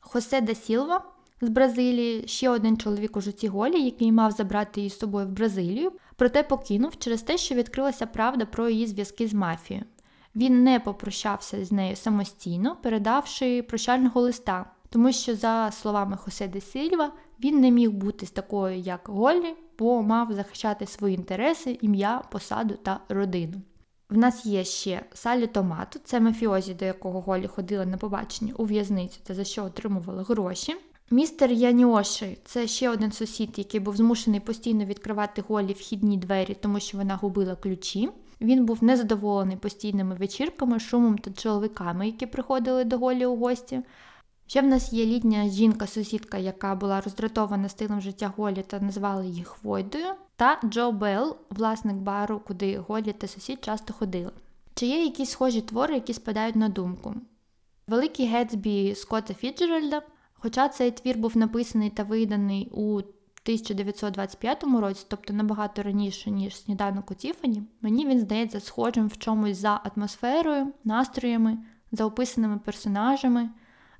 Хосе 0.00 0.40
да 0.40 0.54
Сілва, 0.54 1.04
з 1.40 1.48
Бразилії, 1.48 2.28
ще 2.28 2.50
один 2.50 2.76
чоловік 2.76 3.16
у 3.16 3.20
житті 3.20 3.48
Голі, 3.48 3.84
який 3.84 4.12
мав 4.12 4.30
забрати 4.30 4.80
її 4.80 4.90
з 4.90 4.98
собою 4.98 5.26
в 5.26 5.30
Бразилію, 5.30 5.92
проте 6.16 6.42
покинув 6.42 6.98
через 6.98 7.22
те, 7.22 7.38
що 7.38 7.54
відкрилася 7.54 8.06
правда 8.06 8.46
про 8.46 8.68
її 8.68 8.86
зв'язки 8.86 9.28
з 9.28 9.34
мафією. 9.34 9.84
Він 10.36 10.64
не 10.64 10.80
попрощався 10.80 11.64
з 11.64 11.72
нею 11.72 11.96
самостійно, 11.96 12.76
передавши 12.82 13.62
прощального 13.62 14.20
листа, 14.20 14.66
тому 14.90 15.12
що, 15.12 15.36
за 15.36 15.70
словами 15.70 16.16
Хосе 16.16 16.48
де 16.48 16.60
Сильва, 16.60 17.12
він 17.40 17.60
не 17.60 17.70
міг 17.70 17.90
бути 17.90 18.26
з 18.26 18.30
такою, 18.30 18.78
як 18.78 19.00
Голлі, 19.04 19.54
бо 19.78 20.02
мав 20.02 20.32
захищати 20.32 20.86
свої 20.86 21.14
інтереси, 21.14 21.78
ім'я, 21.82 22.22
посаду 22.30 22.74
та 22.82 23.00
родину. 23.08 23.62
В 24.10 24.18
нас 24.18 24.46
є 24.46 24.64
ще 24.64 25.04
Салі 25.14 25.46
Томату, 25.46 25.98
це 26.04 26.20
мафіозі, 26.20 26.74
до 26.74 26.84
якого 26.84 27.20
Голі 27.20 27.46
ходила 27.46 27.86
на 27.86 27.96
побачення 27.96 28.52
у 28.56 28.64
в'язницю 28.64 29.18
та 29.24 29.34
за 29.34 29.44
що 29.44 29.64
отримувала 29.64 30.22
гроші. 30.22 30.76
Містер 31.10 31.52
Яніоші 31.52 32.38
це 32.44 32.66
ще 32.66 32.90
один 32.90 33.12
сусід, 33.12 33.58
який 33.58 33.80
був 33.80 33.96
змушений 33.96 34.40
постійно 34.40 34.84
відкривати 34.84 35.44
Голі 35.48 35.72
вхідні 35.72 36.16
двері, 36.16 36.56
тому 36.60 36.80
що 36.80 36.98
вона 36.98 37.16
губила 37.16 37.56
ключі. 37.56 38.10
Він 38.40 38.64
був 38.64 38.84
незадоволений 38.84 39.56
постійними 39.56 40.14
вечірками, 40.14 40.80
шумом 40.80 41.18
та 41.18 41.30
чоловіками, 41.30 42.06
які 42.06 42.26
приходили 42.26 42.84
до 42.84 42.98
Голі 42.98 43.26
у 43.26 43.36
гості. 43.36 43.80
Ще 44.46 44.60
в 44.60 44.66
нас 44.66 44.92
є 44.92 45.06
літня 45.06 45.48
жінка-сусідка, 45.48 46.38
яка 46.38 46.74
була 46.74 47.00
роздратована 47.00 47.68
стилем 47.68 48.00
життя 48.00 48.32
Голі 48.36 48.64
та 48.66 48.80
назвали 48.80 49.26
її 49.26 49.44
Хвойдою, 49.44 50.06
та 50.36 50.60
Джо 50.64 50.92
Белл, 50.92 51.36
власник 51.50 51.96
бару, 51.96 52.40
куди 52.46 52.78
Голі 52.78 53.12
та 53.12 53.26
сусід 53.26 53.64
часто 53.64 53.92
ходили. 53.92 54.30
Чи 54.74 54.86
є 54.86 55.04
якісь 55.04 55.30
схожі 55.30 55.60
твори, 55.60 55.94
які 55.94 56.14
спадають 56.14 56.56
на 56.56 56.68
думку? 56.68 57.14
Великий 57.86 58.26
Гетсбі 58.26 58.94
Скотта 58.94 59.34
Фіджеральда, 59.34 60.02
хоча 60.34 60.68
цей 60.68 60.90
твір 60.90 61.18
був 61.18 61.36
написаний 61.36 61.90
та 61.90 62.02
виданий 62.02 62.68
у 62.72 63.02
1925 63.44 64.64
році, 64.64 65.06
тобто 65.08 65.32
набагато 65.32 65.82
раніше, 65.82 66.30
ніж 66.30 66.56
сніданок 66.56 67.10
у 67.10 67.14
Тіфані, 67.14 67.62
мені 67.80 68.06
він 68.06 68.20
здається 68.20 68.60
схожим 68.60 69.08
в 69.08 69.16
чомусь 69.16 69.56
за 69.56 69.80
атмосферою, 69.84 70.72
настроями, 70.84 71.58
за 71.92 72.04
описаними 72.04 72.58
персонажами, 72.58 73.50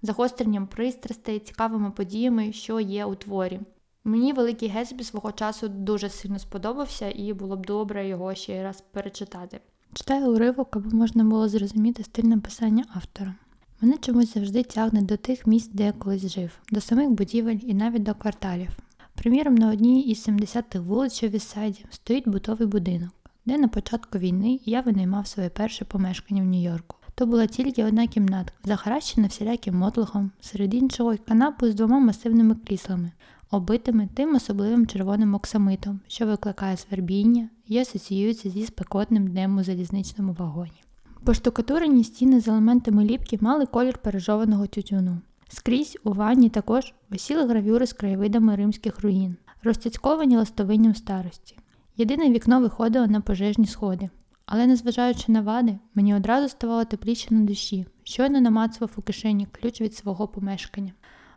загостренням 0.03 0.67
пристрастей, 0.67 1.39
цікавими 1.39 1.91
подіями, 1.91 2.53
що 2.53 2.81
є 2.81 3.05
у 3.05 3.15
творі. 3.15 3.61
Мені 4.05 4.33
Великий 4.33 4.69
Гетсбі 4.69 5.05
свого 5.05 5.33
часу 5.33 5.69
дуже 5.69 6.09
сильно 6.09 6.39
сподобався, 6.39 7.13
і 7.15 7.33
було 7.33 7.57
б 7.57 7.67
добре 7.67 8.09
його 8.09 8.35
ще 8.35 8.63
раз 8.63 8.81
перечитати. 8.93 9.61
Читаю 9.95 10.31
уривок, 10.31 10.77
аби 10.77 10.97
можна 10.97 11.25
було 11.25 11.49
зрозуміти 11.49 12.03
стиль 12.03 12.25
написання 12.25 12.85
автора. 12.95 13.35
Мене 13.81 13.99
чомусь 13.99 14.35
завжди 14.35 14.63
тягне 14.63 15.03
до 15.03 15.17
тих 15.17 15.47
місць, 15.47 15.71
де 15.73 15.85
я 15.85 15.93
колись 15.93 16.29
жив, 16.29 16.51
до 16.71 16.81
самих 16.81 17.11
будівель 17.11 17.59
і 17.63 17.75
навіть 17.75 18.03
до 18.03 18.15
кварталів. 18.15 18.69
Приміром, 19.15 19.55
на 19.55 19.71
одній 19.71 20.03
із 20.03 20.29
70-х 20.29 20.79
вулиць 20.79 21.23
у 21.23 21.29
Віссайді 21.29 21.85
стоїть 21.91 22.29
бутовий 22.29 22.69
будинок, 22.69 23.11
де 23.47 23.59
на 23.59 23.69
початку 23.69 24.19
війни 24.19 24.61
я 24.65 24.81
винаймав 24.81 25.27
своє 25.27 25.49
перше 25.49 25.85
помешкання 25.85 26.43
в 26.43 26.47
Нью-Йорку. 26.47 26.97
То 27.15 27.27
була 27.27 27.47
тільки 27.47 27.85
одна 27.85 28.07
кімнатка, 28.07 28.57
захаращена 28.65 29.27
всіляким 29.27 29.77
мотлохом, 29.77 30.31
серед 30.41 30.75
іншого 30.75 31.15
канапу 31.29 31.69
з 31.69 31.75
двома 31.75 31.99
масивними 31.99 32.55
кріслами, 32.55 33.13
оббитими 33.51 34.09
тим 34.15 34.35
особливим 34.35 34.87
червоним 34.87 35.35
оксамитом, 35.35 36.01
що 36.07 36.27
викликає 36.27 36.77
свербіння 36.77 37.49
і 37.69 37.79
асоціюється 37.79 38.51
зі 38.51 38.67
спекотним 38.67 39.27
днем 39.27 39.59
у 39.59 39.65
залізничному 39.65 40.33
вагоні. 40.33 40.83
Поштукатурені 41.25 42.05
стіни 42.05 42.41
з 42.41 42.49
елементами 42.49 43.05
ліпки 43.05 43.39
мали 43.41 43.67
колір 43.67 43.99
пережованого 43.99 44.67
тютюну. 44.67 45.19
Скрізь 45.57 45.99
у 46.05 46.13
ванні 46.13 46.49
також 46.49 46.95
висіли 47.11 47.47
гравюри 47.47 47.87
з 47.87 47.93
краєвидами 47.93 48.57
римських 48.57 49.01
руїн, 49.01 49.37
розтяцьковані 49.63 50.37
ластовинням 50.37 50.95
старості. 50.95 51.59
Єдине 51.97 52.31
вікно 52.31 52.61
виходило 52.61 53.07
на 53.07 53.21
пожежні 53.21 53.67
сходи, 53.67 54.09
але, 54.47 54.67
незважаючи 54.67 55.33
на 55.33 55.41
вади, 55.41 55.79
мені 55.95 56.15
одразу 56.15 56.49
ставало 56.49 56.85
тепліше 56.85 57.35
на 57.35 57.45
душі, 57.45 57.87
щойно 58.05 58.41
намацував 58.41 58.91
у 58.97 59.03
кишені 59.03 59.47
ключ 59.47 59.81
від 59.81 59.95
свого 59.95 60.29
помешкання. 60.29 60.93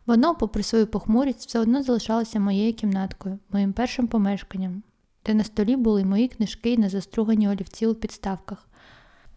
Воно, 0.06 0.36
попри 0.36 0.64
свою 0.64 0.88
похмурість, 0.88 1.48
все 1.48 1.60
одно 1.60 1.84
залишалося 1.84 2.40
моєю 2.40 2.74
кімнаткою, 2.74 3.40
моїм 3.52 3.74
першим 3.74 4.08
помешканням, 4.08 4.84
де 5.26 5.34
на 5.34 5.44
столі 5.44 5.76
були 5.76 6.06
мої 6.06 6.28
книжки 6.28 6.72
і 6.72 6.78
незастругані 6.78 7.50
олівці 7.50 7.88
у 7.88 7.96
підставках. 7.96 8.68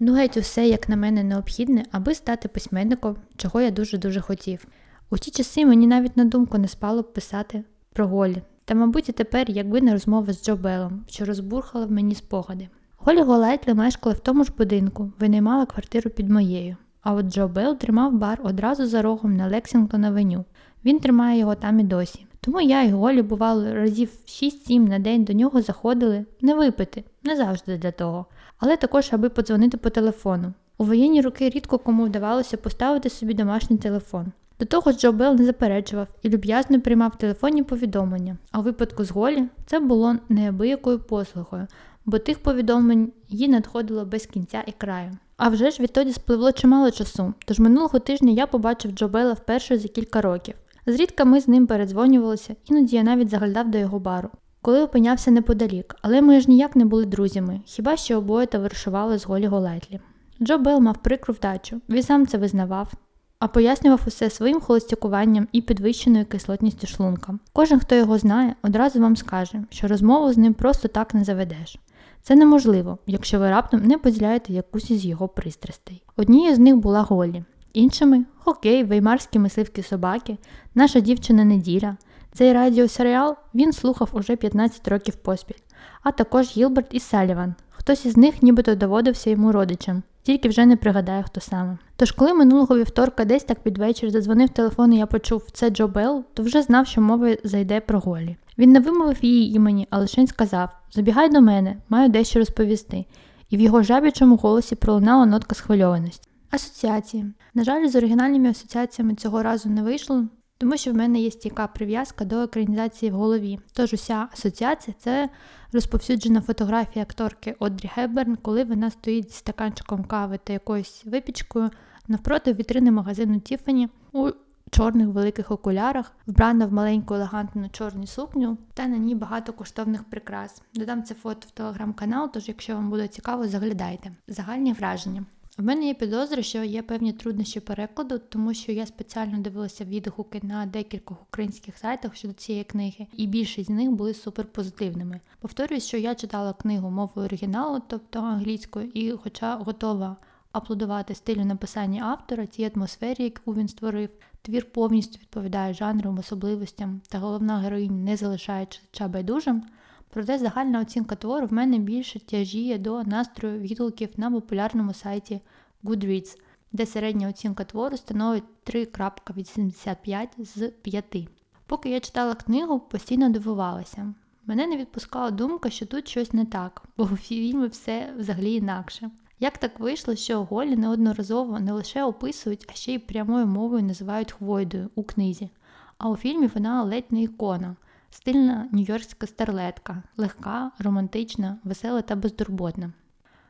Ну, 0.02 0.14
геть 0.14 0.36
усе, 0.36 0.68
як 0.68 0.88
на 0.88 0.96
мене, 0.96 1.24
необхідне, 1.24 1.84
аби 1.92 2.14
стати 2.14 2.48
письменником, 2.48 3.16
чого 3.36 3.60
я 3.60 3.70
дуже-дуже 3.70 4.20
хотів. 4.20 4.66
У 5.10 5.18
ті 5.18 5.30
часи 5.30 5.66
мені 5.66 5.86
навіть 5.86 6.16
на 6.16 6.24
думку 6.24 6.58
не 6.58 6.68
спало 6.68 7.02
б 7.02 7.12
писати 7.12 7.64
про 7.92 8.06
Голі, 8.06 8.42
та, 8.64 8.74
мабуть, 8.74 9.08
і 9.08 9.12
тепер, 9.12 9.50
якби 9.50 9.80
не 9.80 9.92
розмова 9.92 10.32
з 10.32 10.44
Джо 10.44 10.56
Белом, 10.56 11.04
що 11.08 11.24
розбурхала 11.24 11.86
в 11.86 11.90
мені 11.90 12.14
спогади. 12.14 12.68
Голі 12.96 13.22
Голайтлі 13.22 13.74
мешкала 13.74 14.14
в 14.14 14.20
тому 14.20 14.44
ж 14.44 14.52
будинку, 14.58 15.12
винаймала 15.18 15.66
квартиру 15.66 16.10
під 16.10 16.30
моєю. 16.30 16.76
А 17.02 17.14
от 17.14 17.26
Джо 17.26 17.48
Белл 17.48 17.76
тримав 17.76 18.12
бар 18.12 18.40
одразу 18.42 18.86
за 18.86 19.02
рогом 19.02 19.36
на 19.36 19.46
Лексінгтон 19.46 20.04
Авеню. 20.04 20.44
Він 20.84 20.98
тримає 20.98 21.38
його 21.38 21.54
там 21.54 21.80
і 21.80 21.82
досі. 21.82 22.26
Тому 22.40 22.60
я 22.60 22.82
і 22.82 22.90
Голі, 22.90 23.22
бувало, 23.22 23.74
разів 23.74 24.10
6-7 24.26 24.88
на 24.88 24.98
день 24.98 25.24
до 25.24 25.32
нього 25.32 25.62
заходили 25.62 26.24
не 26.40 26.54
випити, 26.54 27.04
не 27.22 27.36
завжди 27.36 27.78
для 27.78 27.90
того, 27.90 28.26
але 28.58 28.76
також, 28.76 29.08
аби 29.12 29.28
подзвонити 29.28 29.76
по 29.76 29.90
телефону. 29.90 30.52
У 30.78 30.84
воєнні 30.84 31.20
роки 31.20 31.50
рідко 31.50 31.78
кому 31.78 32.04
вдавалося 32.04 32.56
поставити 32.56 33.10
собі 33.10 33.34
домашній 33.34 33.76
телефон. 33.76 34.32
До 34.60 34.66
того 34.66 34.92
ж 34.92 34.98
Джо 34.98 35.12
Белл 35.12 35.34
не 35.34 35.44
заперечував 35.44 36.06
і 36.22 36.28
люб'язно 36.28 36.80
приймав 36.80 37.18
телефонні 37.18 37.62
повідомлення, 37.62 38.36
а 38.52 38.60
у 38.60 38.62
випадку 38.62 39.04
з 39.04 39.10
Голі 39.10 39.44
це 39.66 39.80
було 39.80 40.16
неабиякою 40.28 40.98
послугою, 40.98 41.66
бо 42.04 42.18
тих 42.18 42.38
повідомлень 42.38 43.12
їй 43.28 43.48
надходило 43.48 44.04
без 44.04 44.26
кінця 44.26 44.62
і 44.66 44.72
краю. 44.72 45.10
А 45.36 45.48
вже 45.48 45.70
ж 45.70 45.82
відтоді 45.82 46.12
спливло 46.12 46.52
чимало 46.52 46.90
часу, 46.90 47.34
тож 47.44 47.58
минулого 47.58 47.98
тижня 47.98 48.32
я 48.32 48.46
побачив 48.46 48.92
Джо 48.92 49.08
Белла 49.08 49.32
вперше 49.32 49.78
за 49.78 49.88
кілька 49.88 50.20
років. 50.20 50.54
Зрідка 50.86 51.24
ми 51.24 51.40
з 51.40 51.48
ним 51.48 51.66
передзвонювалися, 51.66 52.56
іноді 52.64 52.96
я 52.96 53.02
навіть 53.02 53.28
заглядав 53.28 53.70
до 53.70 53.78
його 53.78 53.98
бару, 53.98 54.28
коли 54.62 54.82
опинявся 54.82 55.30
неподалік, 55.30 55.96
але 56.02 56.22
ми 56.22 56.40
ж 56.40 56.50
ніяк 56.50 56.76
не 56.76 56.84
були 56.84 57.06
друзями, 57.06 57.60
хіба 57.64 57.96
що 57.96 58.18
обоє 58.18 58.46
товаришували 58.46 59.18
з 59.18 59.26
Голі 59.26 59.46
Голетлі. 59.46 60.00
Джо 60.42 60.58
Белл 60.58 60.80
мав 60.80 61.02
прикру 61.02 61.34
вдачу, 61.34 61.80
він 61.88 62.02
сам 62.02 62.26
це 62.26 62.38
визнавав, 62.38 62.92
а 63.38 63.48
пояснював 63.48 64.00
усе 64.06 64.30
своїм 64.30 64.60
холостякуванням 64.60 65.48
і 65.52 65.62
підвищеною 65.62 66.26
кислотністю 66.26 66.86
шлунка. 66.86 67.38
Кожен, 67.52 67.80
хто 67.80 67.94
його 67.94 68.18
знає, 68.18 68.54
одразу 68.62 69.00
вам 69.00 69.16
скаже, 69.16 69.64
що 69.70 69.88
розмову 69.88 70.32
з 70.32 70.38
ним 70.38 70.54
просто 70.54 70.88
так 70.88 71.14
не 71.14 71.24
заведеш. 71.24 71.78
Це 72.22 72.36
неможливо, 72.36 72.98
якщо 73.06 73.38
ви 73.38 73.50
раптом 73.50 73.82
не 73.82 73.98
поділяєте 73.98 74.52
якусь 74.52 74.90
із 74.90 75.06
його 75.06 75.28
пристрастей. 75.28 76.02
Однією 76.16 76.54
з 76.54 76.58
них 76.58 76.76
була 76.76 77.02
Голі, 77.02 77.44
іншими 77.72 78.24
хокей, 78.38 78.84
веймарські 78.84 79.38
мисливські 79.38 79.82
собаки, 79.82 80.38
наша 80.74 81.00
дівчина 81.00 81.44
неділя. 81.44 81.96
Цей 82.32 82.52
радіосеріал 82.52 83.36
він 83.54 83.72
слухав 83.72 84.08
уже 84.12 84.36
15 84.36 84.88
років 84.88 85.14
поспіль, 85.14 85.60
а 86.02 86.12
також 86.12 86.56
Гілберт 86.56 86.94
і 86.94 87.00
Саліван. 87.00 87.54
Хтось 87.70 88.06
із 88.06 88.16
них 88.16 88.42
нібито 88.42 88.74
доводився 88.74 89.30
йому 89.30 89.52
родичам, 89.52 90.02
тільки 90.22 90.48
вже 90.48 90.66
не 90.66 90.76
пригадаю, 90.76 91.24
хто 91.26 91.40
саме. 91.40 91.78
Тож, 91.96 92.12
коли 92.12 92.34
минулого 92.34 92.78
вівторка 92.78 93.24
десь 93.24 93.44
так 93.44 93.60
під 93.60 93.78
вечір 93.78 94.10
задзвонив 94.10 94.48
телефон 94.48 94.92
і 94.92 94.98
я 94.98 95.06
почув 95.06 95.50
це 95.52 95.70
Джо 95.70 95.88
Белл, 95.88 96.24
то 96.34 96.42
вже 96.42 96.62
знав, 96.62 96.86
що 96.86 97.00
мова 97.00 97.36
зайде 97.44 97.80
про 97.80 98.00
Голі. 98.00 98.36
Він 98.58 98.72
не 98.72 98.80
вимовив 98.80 99.24
її 99.24 99.54
імені, 99.54 99.86
а 99.90 99.98
лише 99.98 100.26
сказав 100.26 100.70
Забігай 100.92 101.30
до 101.30 101.40
мене, 101.40 101.76
маю 101.88 102.08
дещо 102.08 102.38
розповісти, 102.38 103.04
і 103.50 103.56
в 103.56 103.60
його 103.60 103.82
жабічому 103.82 104.36
голосі 104.36 104.74
пролунала 104.74 105.26
нотка 105.26 105.54
схвильованості. 105.54 106.29
Асоціації. 106.50 107.32
На 107.54 107.64
жаль, 107.64 107.88
з 107.88 107.96
оригінальними 107.96 108.50
асоціаціями 108.50 109.14
цього 109.14 109.42
разу 109.42 109.70
не 109.70 109.82
вийшло, 109.82 110.24
тому 110.58 110.76
що 110.76 110.92
в 110.92 110.94
мене 110.94 111.20
є 111.20 111.30
стійка 111.30 111.66
прив'язка 111.66 112.24
до 112.24 112.42
екранізації 112.42 113.12
в 113.12 113.14
голові. 113.14 113.58
Тож 113.72 113.92
уся 113.92 114.28
асоціація 114.32 114.94
це 114.98 115.28
розповсюджена 115.72 116.40
фотографія 116.40 117.02
акторки 117.02 117.56
Одрі 117.58 117.90
Геберн, 117.94 118.36
коли 118.36 118.64
вона 118.64 118.90
стоїть 118.90 119.30
з 119.30 119.34
стаканчиком 119.34 120.04
кави 120.04 120.38
та 120.44 120.52
якоюсь 120.52 121.02
випічкою 121.04 121.70
навпроти 122.08 122.52
вітрини 122.52 122.90
магазину 122.90 123.40
Тіфані 123.40 123.88
у 124.12 124.30
чорних 124.70 125.08
великих 125.08 125.50
окулярах, 125.50 126.12
вбрана 126.26 126.66
в 126.66 126.72
маленьку 126.72 127.14
елегантну 127.14 127.68
чорну 127.68 128.06
сукню, 128.06 128.58
та 128.74 128.86
на 128.86 128.96
ній 128.96 129.14
багато 129.14 129.52
коштовних 129.52 130.04
прикрас. 130.04 130.62
Додам 130.74 131.02
це 131.02 131.14
фото 131.14 131.48
в 131.48 131.50
телеграм-канал, 131.50 132.30
тож, 132.32 132.48
якщо 132.48 132.74
вам 132.74 132.90
буде 132.90 133.08
цікаво, 133.08 133.48
заглядайте. 133.48 134.12
Загальні 134.28 134.72
враження. 134.72 135.24
В 135.60 135.64
мене 135.64 135.86
є 135.86 135.94
підозри, 135.94 136.42
що 136.42 136.64
є 136.64 136.82
певні 136.82 137.12
труднощі 137.12 137.60
перекладу, 137.60 138.18
тому 138.18 138.54
що 138.54 138.72
я 138.72 138.86
спеціально 138.86 139.38
дивилася 139.38 139.84
відгуки 139.84 140.40
на 140.42 140.66
декількох 140.66 141.22
українських 141.22 141.78
сайтах 141.78 142.16
щодо 142.16 142.34
цієї 142.34 142.64
книги, 142.64 143.06
і 143.12 143.26
більшість 143.26 143.66
з 143.66 143.72
них 143.72 143.90
були 143.90 144.14
суперпозитивними. 144.14 145.20
Повторюсь, 145.40 145.86
що 145.86 145.96
я 145.96 146.14
читала 146.14 146.52
книгу 146.52 146.90
мовою 146.90 147.26
оригіналу, 147.26 147.82
тобто 147.86 148.18
англійською, 148.20 148.90
і, 148.94 149.12
хоча 149.12 149.56
готова 149.56 150.16
аплодувати 150.52 151.14
стилю 151.14 151.44
написання 151.44 152.04
автора, 152.04 152.46
тій 152.46 152.70
атмосфері, 152.74 153.24
яку 153.24 153.54
він 153.54 153.68
створив, 153.68 154.08
твір 154.42 154.72
повністю 154.72 155.18
відповідає 155.20 155.74
жанрам, 155.74 156.18
особливостям 156.18 157.00
та 157.08 157.18
головна 157.18 157.58
героїня 157.58 158.04
не 158.04 158.16
залишає 158.16 158.66
читача 158.66 159.08
байдужим, 159.08 159.62
проте 160.10 160.38
загальна 160.38 160.80
оцінка 160.80 161.14
твору 161.14 161.46
в 161.46 161.52
мене 161.52 161.78
більше 161.78 162.20
тяжіє 162.20 162.78
до 162.78 163.02
настрою 163.02 163.60
відгуків 163.60 164.08
на 164.16 164.30
популярному 164.30 164.94
сайті 164.94 165.40
Goodreads, 165.84 166.38
де 166.72 166.86
середня 166.86 167.28
оцінка 167.28 167.64
твору 167.64 167.96
становить 167.96 168.44
3.85 168.66 170.28
з 170.38 170.68
5. 170.68 171.28
Поки 171.66 171.90
я 171.90 172.00
читала 172.00 172.34
книгу, 172.34 172.80
постійно 172.80 173.28
дивувалася. 173.28 174.14
Мене 174.46 174.66
не 174.66 174.76
відпускала 174.76 175.30
думка, 175.30 175.70
що 175.70 175.86
тут 175.86 176.08
щось 176.08 176.32
не 176.32 176.44
так, 176.44 176.82
бо 176.96 177.04
у 177.12 177.16
фільмі 177.16 177.66
все 177.66 178.14
взагалі 178.18 178.54
інакше. 178.54 179.10
Як 179.40 179.58
так 179.58 179.80
вийшло, 179.80 180.16
що 180.16 180.44
Голі 180.44 180.76
неодноразово 180.76 181.60
не 181.60 181.72
лише 181.72 182.04
описують, 182.04 182.66
а 182.68 182.72
ще 182.72 182.94
й 182.94 182.98
прямою 182.98 183.46
мовою 183.46 183.82
називають 183.82 184.32
хвойдою 184.32 184.90
у 184.94 185.02
книзі, 185.02 185.50
а 185.98 186.08
у 186.08 186.16
фільмі 186.16 186.46
вона 186.54 186.82
ледь 186.82 187.12
не 187.12 187.22
ікона, 187.22 187.76
стильна 188.10 188.68
нью-йоркська 188.72 189.26
старлетка, 189.26 190.02
легка, 190.16 190.70
романтична, 190.78 191.58
весела 191.64 192.02
та 192.02 192.16
безтурботна. 192.16 192.92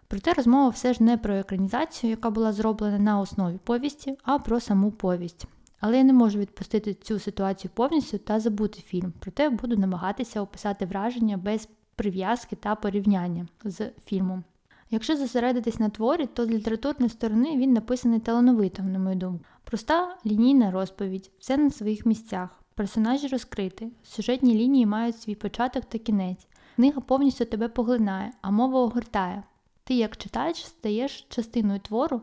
Проте 0.08 0.32
розмова 0.32 0.68
все 0.68 0.94
ж 0.94 1.02
не 1.02 1.18
про 1.18 1.34
екранізацію, 1.34 2.10
яка 2.10 2.30
була 2.30 2.52
зроблена 2.52 2.98
на 2.98 3.20
основі 3.20 3.58
повісті, 3.64 4.18
а 4.22 4.38
про 4.38 4.60
саму 4.60 4.90
повість. 4.90 5.46
Але 5.80 5.96
я 5.96 6.04
не 6.04 6.12
можу 6.12 6.38
відпустити 6.38 6.94
цю 6.94 7.18
ситуацію 7.18 7.70
повністю 7.74 8.18
та 8.18 8.40
забути 8.40 8.80
фільм, 8.80 9.12
проте 9.18 9.50
буду 9.50 9.76
намагатися 9.76 10.40
описати 10.40 10.86
враження 10.86 11.36
без 11.36 11.68
прив'язки 11.96 12.56
та 12.56 12.74
порівняння 12.74 13.46
з 13.64 13.90
фільмом. 14.04 14.44
Якщо 14.90 15.16
зосередитись 15.16 15.78
на 15.78 15.88
творі, 15.88 16.26
то 16.26 16.44
з 16.44 16.48
літературної 16.48 17.10
сторони 17.10 17.56
він 17.56 17.72
написаний 17.72 18.20
талановито, 18.20 18.82
на 18.82 18.98
мою 18.98 19.16
думку. 19.16 19.44
Проста 19.64 20.16
лінійна 20.26 20.70
розповідь, 20.70 21.30
все 21.38 21.56
на 21.56 21.70
своїх 21.70 22.06
місцях, 22.06 22.59
персонажі 22.80 23.28
розкриті, 23.28 23.92
сюжетні 24.02 24.54
лінії 24.54 24.86
мають 24.86 25.20
свій 25.20 25.34
початок 25.34 25.84
та 25.84 25.98
кінець. 25.98 26.46
Книга 26.76 27.00
повністю 27.00 27.44
тебе 27.44 27.68
поглинає, 27.68 28.32
а 28.42 28.50
мова 28.50 28.80
огортає. 28.80 29.42
Ти, 29.84 29.94
як 29.94 30.16
читач, 30.16 30.64
стаєш 30.64 31.26
частиною 31.28 31.80
твору 31.80 32.22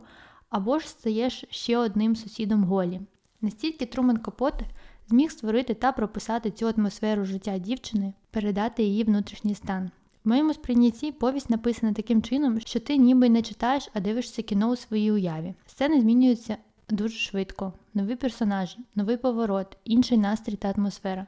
або 0.50 0.78
ж 0.78 0.88
стаєш 0.88 1.44
ще 1.50 1.78
одним 1.78 2.16
сусідом 2.16 2.64
Голі. 2.64 3.00
Настільки 3.40 3.86
Трумен 3.86 4.16
Капоте 4.16 4.64
зміг 5.08 5.30
створити 5.30 5.74
та 5.74 5.92
прописати 5.92 6.50
цю 6.50 6.66
атмосферу 6.76 7.24
життя 7.24 7.58
дівчини, 7.58 8.12
передати 8.30 8.82
її 8.82 9.04
внутрішній 9.04 9.54
стан. 9.54 9.90
В 10.24 10.28
моєму 10.28 10.54
сприйнятті 10.54 11.12
повість 11.12 11.50
написана 11.50 11.92
таким 11.92 12.22
чином, 12.22 12.60
що 12.60 12.80
ти 12.80 12.96
ніби 12.96 13.28
не 13.28 13.42
читаєш, 13.42 13.88
а 13.94 14.00
дивишся 14.00 14.42
кіно 14.42 14.70
у 14.70 14.76
своїй 14.76 15.12
уяві. 15.12 15.54
Сцени 15.66 16.00
змінюються 16.00 16.56
дуже 16.90 17.18
швидко, 17.18 17.72
нові 17.94 18.16
персонажі, 18.16 18.78
новий 18.94 19.16
поворот, 19.16 19.76
інший 19.84 20.18
настрій 20.18 20.56
та 20.56 20.70
атмосфера. 20.70 21.26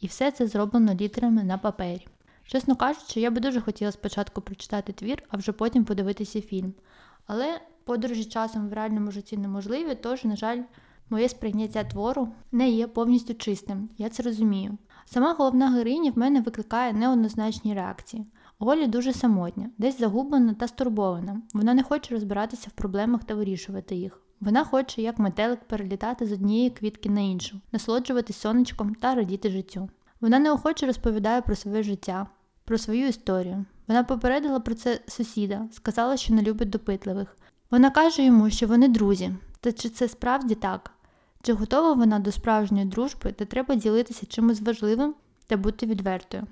І 0.00 0.06
все 0.06 0.30
це 0.30 0.46
зроблено 0.46 0.94
літерами 0.94 1.44
на 1.44 1.58
папері. 1.58 2.06
Чесно 2.46 2.76
кажучи, 2.76 3.20
я 3.20 3.30
би 3.30 3.40
дуже 3.40 3.60
хотіла 3.60 3.92
спочатку 3.92 4.40
прочитати 4.40 4.92
твір, 4.92 5.22
а 5.28 5.36
вже 5.36 5.52
потім 5.52 5.84
подивитися 5.84 6.40
фільм. 6.40 6.74
Але 7.26 7.60
подорожі 7.84 8.24
часом 8.24 8.68
в 8.68 8.72
реальному 8.72 9.10
житті 9.10 9.36
неможливі, 9.36 9.94
тож, 10.02 10.24
на 10.24 10.36
жаль, 10.36 10.62
моє 11.10 11.28
сприйняття 11.28 11.84
твору 11.84 12.28
не 12.52 12.70
є 12.70 12.86
повністю 12.86 13.34
чистим, 13.34 13.88
я 13.98 14.08
це 14.08 14.22
розумію. 14.22 14.78
Сама 15.04 15.32
головна 15.32 15.70
героїня 15.70 16.10
в 16.10 16.18
мене 16.18 16.40
викликає 16.40 16.92
неоднозначні 16.92 17.74
реакції. 17.74 18.26
Голі 18.58 18.86
дуже 18.86 19.12
самотня, 19.12 19.70
десь 19.78 19.98
загублена 19.98 20.54
та 20.54 20.68
стурбована. 20.68 21.42
Вона 21.54 21.74
не 21.74 21.82
хоче 21.82 22.14
розбиратися 22.14 22.68
в 22.68 22.72
проблемах 22.72 23.24
та 23.24 23.34
вирішувати 23.34 23.94
їх. 23.94 24.21
Вона 24.42 24.64
хоче, 24.64 25.02
як 25.02 25.18
метелик, 25.18 25.60
перелітати 25.60 26.26
з 26.26 26.32
однієї 26.32 26.70
квітки 26.70 27.10
на 27.10 27.20
іншу, 27.20 27.60
насолоджуватись 27.72 28.36
сонечком 28.36 28.94
та 28.94 29.14
радіти 29.14 29.50
життю. 29.50 29.88
Вона 30.20 30.38
неохоче 30.38 30.86
розповідає 30.86 31.42
про 31.42 31.56
своє 31.56 31.82
життя, 31.82 32.26
про 32.64 32.78
свою 32.78 33.06
історію. 33.06 33.64
Вона 33.88 34.04
попередила 34.04 34.60
про 34.60 34.74
це 34.74 35.00
сусіда, 35.08 35.68
сказала, 35.72 36.16
що 36.16 36.34
не 36.34 36.42
любить 36.42 36.70
допитливих. 36.70 37.36
Вона 37.70 37.90
каже 37.90 38.24
йому, 38.24 38.50
що 38.50 38.66
вони 38.66 38.88
друзі. 38.88 39.34
Та 39.60 39.72
чи 39.72 39.88
це 39.88 40.08
справді 40.08 40.54
так? 40.54 40.90
Чи 41.42 41.52
готова 41.52 41.92
вона 41.92 42.18
до 42.18 42.32
справжньої 42.32 42.84
дружби, 42.84 43.34
де 43.38 43.44
треба 43.44 43.74
ділитися 43.74 44.26
чимось 44.26 44.60
важливим 44.60 45.14
та 45.46 45.56
бути 45.56 45.86
відвертою? 45.86 46.46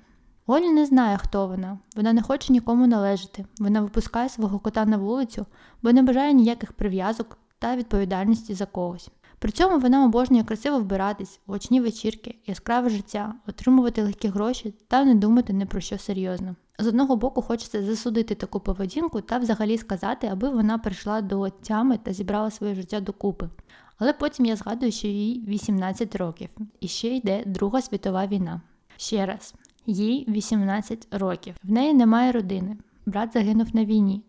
Олі 0.47 0.69
не 0.69 0.85
знає, 0.85 1.17
хто 1.17 1.47
вона, 1.47 1.77
вона 1.95 2.13
не 2.13 2.21
хоче 2.21 2.53
нікому 2.53 2.87
належати, 2.87 3.45
вона 3.59 3.81
випускає 3.81 4.29
свого 4.29 4.59
кота 4.59 4.85
на 4.85 4.97
вулицю, 4.97 5.45
бо 5.81 5.91
не 5.91 6.03
бажає 6.03 6.33
ніяких 6.33 6.73
прив'язок 6.73 7.37
та 7.61 7.75
відповідальності 7.75 8.53
за 8.53 8.65
когось. 8.65 9.09
При 9.39 9.51
цьому 9.51 9.79
вона 9.79 10.05
обожнює 10.05 10.43
красиво 10.43 10.79
вбиратись, 10.79 11.39
очні 11.47 11.81
вечірки, 11.81 12.35
яскраве 12.47 12.89
життя, 12.89 13.33
отримувати 13.47 14.03
легкі 14.03 14.27
гроші 14.27 14.73
та 14.87 15.05
не 15.05 15.15
думати 15.15 15.53
ні 15.53 15.65
про 15.65 15.79
що 15.81 15.97
серйозно. 15.97 16.55
З 16.79 16.87
одного 16.87 17.15
боку, 17.15 17.41
хочеться 17.41 17.83
засудити 17.83 18.35
таку 18.35 18.59
поведінку 18.59 19.21
та 19.21 19.37
взагалі 19.37 19.77
сказати, 19.77 20.27
аби 20.27 20.49
вона 20.49 20.77
прийшла 20.77 21.21
до 21.21 21.49
тями 21.49 21.97
та 21.97 22.13
зібрала 22.13 22.51
своє 22.51 22.75
життя 22.75 22.99
докупи. 22.99 23.49
Але 23.97 24.13
потім 24.13 24.45
я 24.45 24.55
згадую, 24.55 24.91
що 24.91 25.07
їй 25.07 25.45
18 25.47 26.15
років, 26.15 26.49
і 26.79 26.87
ще 26.87 27.07
йде 27.07 27.43
Друга 27.45 27.81
світова 27.81 28.27
війна. 28.27 28.61
Ще 28.97 29.25
раз, 29.25 29.53
їй 29.85 30.25
18 30.29 31.07
років. 31.11 31.55
В 31.63 31.71
неї 31.71 31.93
немає 31.93 32.31
родини. 32.31 32.77
Брат 33.05 33.33
загинув 33.33 33.75
на 33.75 33.85
війні. 33.85 34.21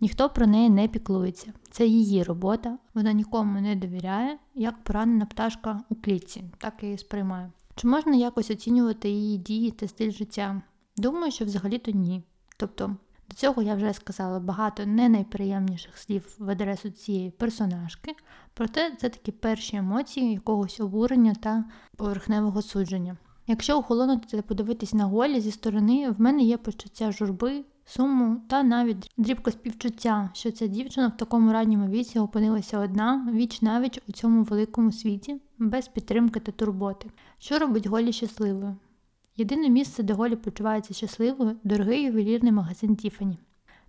Ніхто 0.00 0.30
про 0.30 0.46
неї 0.46 0.70
не 0.70 0.88
піклується. 0.88 1.52
Це 1.70 1.86
її 1.86 2.22
робота, 2.22 2.78
вона 2.94 3.12
нікому 3.12 3.60
не 3.60 3.76
довіряє, 3.76 4.38
як 4.54 4.84
поранена 4.84 5.26
пташка 5.26 5.80
у 5.88 5.94
клітці, 5.94 6.44
так 6.58 6.74
я 6.80 6.88
її 6.88 6.98
сприймаю. 6.98 7.52
Чи 7.74 7.88
можна 7.88 8.16
якось 8.16 8.50
оцінювати 8.50 9.08
її 9.08 9.38
дії 9.38 9.70
та 9.70 9.88
стиль 9.88 10.10
життя? 10.10 10.62
Думаю, 10.96 11.32
що 11.32 11.44
взагалі-то 11.44 11.90
ні. 11.90 12.22
Тобто, 12.56 12.96
до 13.28 13.34
цього 13.36 13.62
я 13.62 13.74
вже 13.74 13.92
сказала 13.92 14.40
багато 14.40 14.86
не 14.86 15.08
найприємніших 15.08 15.98
слів 15.98 16.36
в 16.38 16.50
адресу 16.50 16.90
цієї 16.90 17.30
персонажки, 17.30 18.14
проте 18.54 18.96
це 18.96 19.08
такі 19.08 19.32
перші 19.32 19.76
емоції 19.76 20.32
якогось 20.32 20.80
обурення 20.80 21.34
та 21.34 21.64
поверхневого 21.96 22.62
судження. 22.62 23.16
Якщо 23.46 23.78
охолонути 23.78 24.36
та 24.36 24.42
подивитись 24.42 24.94
на 24.94 25.04
голі 25.04 25.40
зі 25.40 25.50
сторони, 25.50 26.10
в 26.10 26.20
мене 26.20 26.42
є 26.42 26.56
почуття 26.56 27.12
журби, 27.12 27.64
суму 27.86 28.40
та 28.48 28.62
навіть 28.62 29.10
дрібка 29.16 29.50
співчуття, 29.50 30.30
що 30.32 30.50
ця 30.50 30.66
дівчина 30.66 31.08
в 31.08 31.16
такому 31.16 31.52
ранньому 31.52 31.88
віці 31.88 32.18
опинилася 32.18 32.78
одна, 32.78 33.28
віч 33.32 33.62
навіч 33.62 34.00
у 34.08 34.12
цьому 34.12 34.42
великому 34.42 34.92
світі, 34.92 35.40
без 35.58 35.88
підтримки 35.88 36.40
та 36.40 36.52
турботи. 36.52 37.10
Що 37.38 37.58
робить 37.58 37.86
Голі 37.86 38.12
щасливою? 38.12 38.76
Єдине 39.36 39.68
місце, 39.68 40.02
де 40.02 40.12
Голі 40.12 40.36
почувається 40.36 40.94
щасливою, 40.94 41.56
дорогий 41.64 42.02
ювелірний 42.02 42.52
магазин 42.52 42.96
Тіфані. 42.96 43.38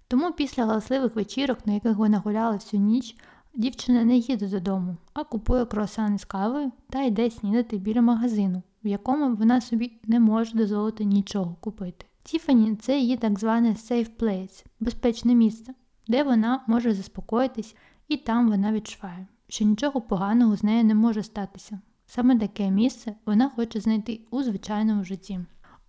Тому 0.08 0.32
після 0.32 0.66
галасливих 0.66 1.16
вечірок, 1.16 1.68
на 1.68 1.74
яких 1.74 1.98
вона 1.98 2.20
гуляла 2.20 2.56
всю 2.56 2.82
ніч, 2.84 3.16
дівчина 3.56 4.04
не 4.04 4.18
їде 4.18 4.48
додому, 4.48 4.96
а 5.14 5.24
купує 5.24 5.66
круасани 5.66 6.18
з 6.18 6.26
кавою 6.26 6.72
та 6.90 7.04
йде 7.04 7.32
снідати 7.32 7.78
біля 7.78 8.02
магазину, 8.02 8.62
в 8.84 8.88
якому 8.88 9.36
вона 9.36 9.62
собі 9.62 9.92
не 10.04 10.20
може 10.20 10.58
дозволити 10.58 11.06
нічого 11.06 11.56
купити. 11.60 12.06
Тіфані 12.28 12.76
це 12.76 13.00
її 13.00 13.18
так 13.18 13.40
зване 13.40 13.70
safe 13.70 14.10
place, 14.20 14.66
безпечне 14.80 15.36
місце, 15.36 15.74
де 16.08 16.24
вона 16.24 16.64
може 16.68 16.94
заспокоїтись, 16.94 17.76
і 18.08 18.18
там 18.18 18.50
вона 18.50 18.72
відчуває, 18.72 19.28
що 19.48 19.66
нічого 19.66 20.02
поганого 20.02 20.56
з 20.56 20.64
нею 20.64 20.84
не 20.84 20.96
може 20.96 21.24
статися. 21.24 21.80
Саме 22.06 22.40
таке 22.40 22.72
місце 22.72 23.16
вона 23.26 23.50
хоче 23.50 23.80
знайти 23.80 24.22
у 24.32 24.44
звичайному 24.44 25.04
житті. 25.04 25.40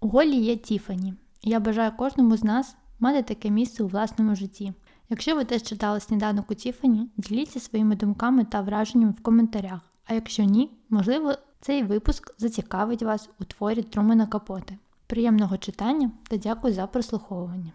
У 0.00 0.08
Голі 0.08 0.36
є 0.36 0.56
Тіфані. 0.56 1.14
Я 1.42 1.60
бажаю 1.60 1.92
кожному 1.98 2.36
з 2.36 2.44
нас 2.44 2.76
мати 3.00 3.22
таке 3.22 3.50
місце 3.50 3.84
у 3.84 3.86
власному 3.86 4.34
житті. 4.34 4.72
Якщо 5.08 5.36
ви 5.36 5.44
теж 5.44 5.62
читали 5.62 6.00
сніданок 6.00 6.50
у 6.50 6.54
Тіфані, 6.54 7.10
діліться 7.16 7.60
своїми 7.60 7.96
думками 7.96 8.44
та 8.44 8.60
враженнями 8.60 9.12
в 9.12 9.22
коментарях. 9.22 9.80
А 10.04 10.14
якщо 10.14 10.42
ні, 10.42 10.70
можливо, 10.90 11.34
цей 11.60 11.82
випуск 11.82 12.34
зацікавить 12.38 13.02
вас 13.02 13.30
у 13.40 13.44
творі 13.44 13.82
Трумена 13.82 14.26
Капоти. 14.26 14.78
Приємного 15.08 15.58
читання 15.58 16.10
та 16.28 16.36
дякую 16.36 16.74
за 16.74 16.86
прослуховування. 16.86 17.72